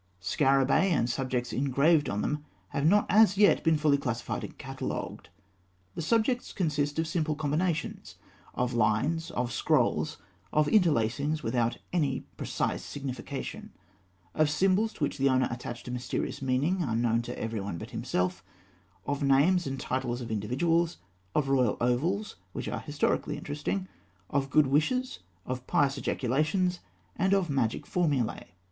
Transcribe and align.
Scarabaei 0.19 0.89
and 0.89 1.07
the 1.07 1.11
subjects 1.11 1.53
engraved 1.53 2.09
on 2.09 2.23
them 2.23 2.43
have 2.69 2.87
not 2.87 3.05
as 3.07 3.37
yet 3.37 3.63
been 3.63 3.77
fully 3.77 3.99
classified 3.99 4.43
and 4.43 4.57
catalogued. 4.57 5.29
The 5.93 6.01
subjects 6.01 6.53
consist 6.53 6.97
of 6.97 7.07
simple 7.07 7.35
combinations 7.35 8.15
of 8.55 8.73
lines; 8.73 9.29
of 9.29 9.51
scrolls; 9.53 10.17
of 10.51 10.65
interlacings 10.67 11.43
without 11.43 11.77
any 11.93 12.21
precise 12.35 12.83
signification; 12.83 13.73
of 14.33 14.49
symbols 14.49 14.91
to 14.93 15.03
which 15.03 15.19
the 15.19 15.29
owner 15.29 15.47
attached 15.51 15.87
a 15.87 15.91
mysterious 15.91 16.41
meaning, 16.41 16.81
unknown 16.81 17.21
to 17.21 17.37
everyone 17.39 17.77
but 17.77 17.91
himself; 17.91 18.43
of 19.05 19.19
the 19.19 19.27
names 19.27 19.67
and 19.67 19.79
titles 19.79 20.19
of 20.19 20.31
individuals; 20.31 20.97
of 21.35 21.47
royal 21.47 21.77
ovals, 21.79 22.37
which 22.53 22.67
are 22.67 22.79
historically 22.79 23.37
interesting; 23.37 23.87
of 24.31 24.49
good 24.49 24.65
wishes; 24.65 25.19
of 25.45 25.67
pious 25.67 25.95
ejaculations; 25.95 26.79
and 27.17 27.35
of 27.35 27.51
magic 27.51 27.85
formulae. 27.85 28.55